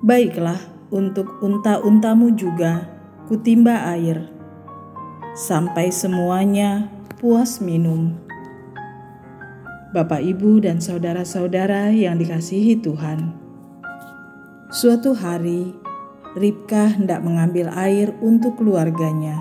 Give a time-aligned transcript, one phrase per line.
[0.00, 0.56] "Baiklah,
[0.88, 2.88] untuk unta-untamu juga
[3.28, 4.24] kutimba air,
[5.36, 6.88] sampai semuanya
[7.20, 8.16] puas minum."
[9.92, 13.36] Bapak, ibu, dan saudara-saudara yang dikasihi Tuhan,
[14.72, 15.76] suatu hari
[16.36, 19.40] Ribka hendak mengambil air untuk keluarganya.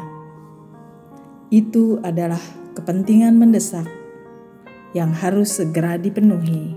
[1.51, 3.87] Itu adalah kepentingan mendesak
[4.91, 6.75] yang harus segera dipenuhi.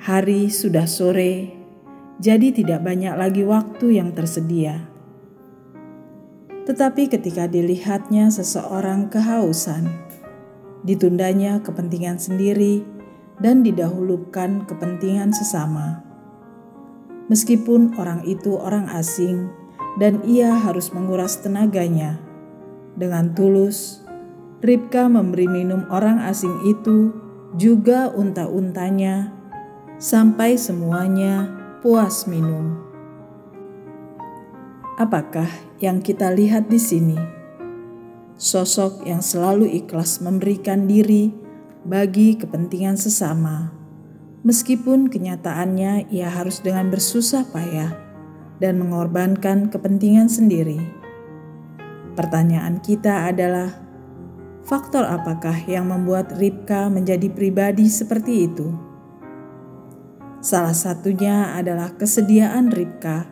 [0.00, 1.52] Hari sudah sore,
[2.16, 4.88] jadi tidak banyak lagi waktu yang tersedia.
[6.64, 9.88] Tetapi ketika dilihatnya seseorang kehausan,
[10.84, 12.84] ditundanya kepentingan sendiri
[13.40, 16.04] dan didahulukan kepentingan sesama.
[17.28, 19.48] Meskipun orang itu orang asing
[19.96, 22.20] dan ia harus menguras tenaganya
[22.96, 23.99] dengan tulus
[24.60, 27.16] Ribka memberi minum orang asing itu
[27.56, 29.32] juga unta-untanya
[29.96, 31.48] sampai semuanya
[31.80, 32.76] puas minum.
[35.00, 35.48] Apakah
[35.80, 37.16] yang kita lihat di sini?
[38.36, 41.32] Sosok yang selalu ikhlas memberikan diri
[41.88, 43.72] bagi kepentingan sesama,
[44.44, 47.96] meskipun kenyataannya ia harus dengan bersusah payah
[48.60, 50.84] dan mengorbankan kepentingan sendiri.
[52.12, 53.72] Pertanyaan kita adalah,
[54.70, 58.70] Faktor apakah yang membuat Ribka menjadi pribadi seperti itu?
[60.38, 63.26] Salah satunya adalah kesediaan Ribka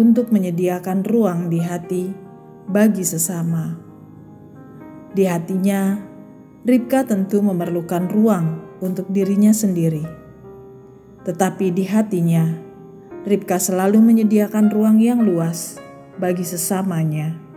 [0.00, 2.16] untuk menyediakan ruang di hati
[2.64, 3.76] bagi sesama.
[5.12, 6.00] Di hatinya,
[6.64, 10.08] Ribka tentu memerlukan ruang untuk dirinya sendiri.
[11.28, 12.56] Tetapi di hatinya,
[13.28, 15.76] Ribka selalu menyediakan ruang yang luas
[16.16, 17.49] bagi sesamanya.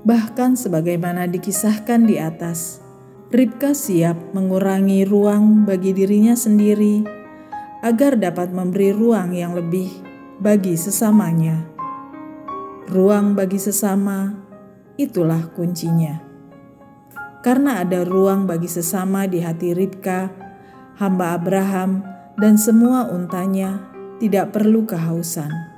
[0.00, 2.80] Bahkan sebagaimana dikisahkan di atas,
[3.30, 7.06] Ribka siap mengurangi ruang bagi dirinya sendiri
[7.78, 9.86] agar dapat memberi ruang yang lebih
[10.42, 11.62] bagi sesamanya.
[12.90, 14.34] Ruang bagi sesama,
[14.98, 16.18] itulah kuncinya.
[17.46, 20.26] Karena ada ruang bagi sesama di hati Ribka,
[20.98, 22.02] hamba Abraham,
[22.34, 23.78] dan semua untanya
[24.18, 25.69] tidak perlu kehausan.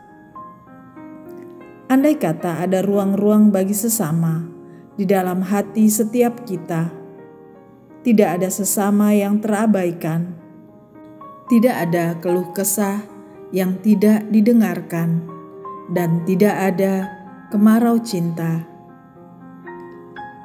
[1.92, 4.48] Andai kata ada ruang-ruang bagi sesama
[4.96, 6.88] di dalam hati setiap kita,
[8.00, 10.32] tidak ada sesama yang terabaikan,
[11.52, 13.04] tidak ada keluh kesah
[13.52, 15.20] yang tidak didengarkan,
[15.92, 17.12] dan tidak ada
[17.52, 18.64] kemarau cinta.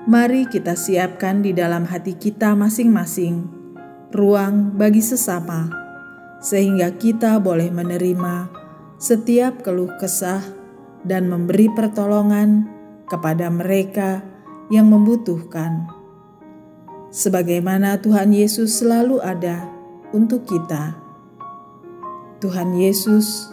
[0.03, 3.47] Mari kita siapkan di dalam hati kita masing-masing
[4.11, 5.71] ruang bagi sesama,
[6.43, 8.51] sehingga kita boleh menerima
[8.99, 10.66] setiap keluh kesah
[11.07, 12.67] dan memberi pertolongan
[13.07, 14.21] kepada mereka
[14.67, 15.87] yang membutuhkan.
[17.07, 19.63] Sebagaimana Tuhan Yesus selalu ada
[20.11, 20.99] untuk kita.
[22.43, 23.47] Tuhan Yesus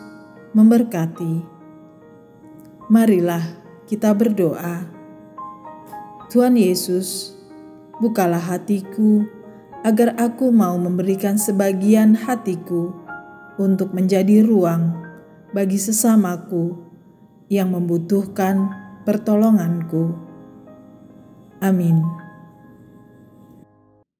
[0.53, 1.41] memberkati.
[2.91, 3.42] Marilah
[3.88, 4.84] kita berdoa.
[6.28, 7.38] Tuhan Yesus,
[8.03, 9.25] bukalah hatiku
[9.86, 12.92] agar aku mau memberikan sebagian hatiku
[13.56, 14.92] untuk menjadi ruang
[15.54, 16.84] bagi sesamaku
[17.53, 18.72] yang membutuhkan
[19.05, 20.16] pertolonganku.
[21.60, 22.23] Amin.